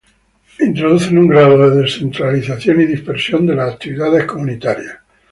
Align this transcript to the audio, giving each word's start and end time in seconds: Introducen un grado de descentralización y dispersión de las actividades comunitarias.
Introducen 0.67 1.19
un 1.19 1.27
grado 1.27 1.59
de 1.69 1.79
descentralización 1.83 2.81
y 2.81 2.85
dispersión 2.87 3.45
de 3.45 3.53
las 3.55 3.73
actividades 3.75 4.25
comunitarias. 4.25 4.97